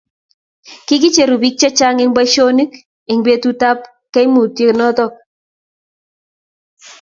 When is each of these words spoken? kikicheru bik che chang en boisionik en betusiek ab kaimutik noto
kikicheru 0.85 1.35
bik 1.41 1.55
che 1.59 1.69
chang 1.77 1.99
en 2.03 2.11
boisionik 2.15 2.71
en 3.11 3.19
betusiek 3.25 3.61
ab 3.69 3.79
kaimutik 4.13 4.69
noto 4.79 5.05